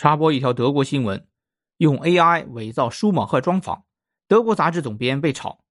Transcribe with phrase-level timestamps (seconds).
[0.00, 1.26] 插播一条德国新闻：
[1.76, 3.84] 用 AI 伪造舒马赫专访，
[4.26, 5.62] 德国杂志总编被炒。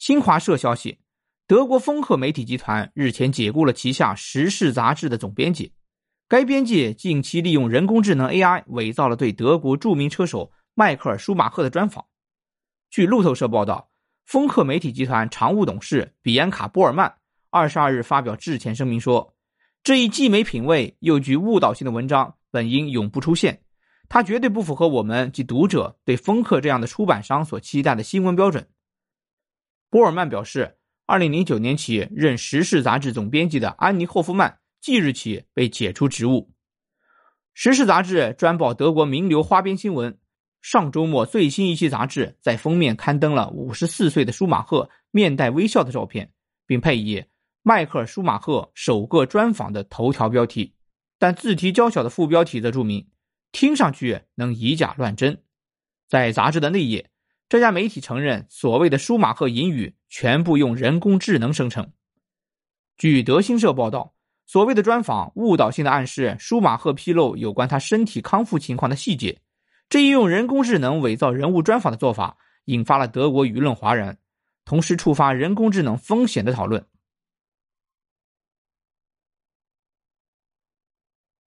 [0.00, 0.98] 新华社消息，
[1.46, 5.74] 德国丰赫媒体集团日前解雇了旗下《时事》杂志的总编辑。
[6.26, 12.04] 该编辑近期利用人工智能 AI 伪造了对德国著名车手迈克尔·舒马赫的专访。
[12.90, 13.92] 据路透社报道，
[14.26, 17.14] 丰赫媒体集团常务董事比安卡·波尔曼
[17.50, 19.36] 二十二日发表致歉声明说
[19.84, 23.62] ：“这一既没品位又具误导性的文章。”本应永不出现，
[24.08, 28.68] 它绝对不符合我们及读者对丰克这样的出版商所期待的新闻标准。
[29.90, 30.76] 波尔曼表示，
[31.06, 36.50] 二零零九年起任《时事》杂志总编辑的安妮·霍夫曼即日起被解除职务。
[37.54, 40.18] 《时事》杂志专报德国名流花边新闻，
[40.60, 46.30] 上周末最新一期杂志在封面刊登了五十四岁的舒马赫面带微笑的照片，
[46.66, 47.24] 并配以
[47.62, 50.74] 迈克尔·舒马赫首个专访的头条标题。
[51.22, 53.06] 但字体较小的副标题则注明，
[53.52, 55.40] 听上去能以假乱真。
[56.08, 57.10] 在杂志的内页，
[57.48, 61.92] 这家媒体承认，所谓的舒马赫引语全部用人工智能生成。
[62.96, 64.14] 据德新社报道，
[64.46, 69.38] 所谓的专访误导性的暗示舒马赫披露有关他身体康复情况的细节。
[69.88, 74.18] 这一用人工智能伪造人物专访的做法，引发了德国舆论哗然，
[74.64, 76.84] 同时触发人工智能风险的讨论。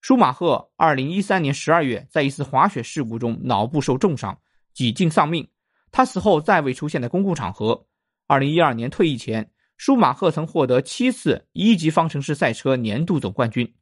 [0.02, 4.36] 舒马赫二零一三年十二月在一次滑雪事故中脑部受重伤，
[4.74, 5.48] 几近丧命。
[5.92, 7.86] 他死后再未出现在公共场合。
[8.26, 13.72] 二零一二年退役前，舒马赫曾获得七次一级方程式赛车年度总冠军。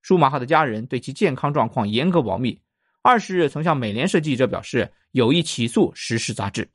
[0.00, 2.58] 舒马赫的家人对其健康状况严格保密。
[3.02, 6.66] 二十日曾向美联社记者表示有意起诉《时事》杂志。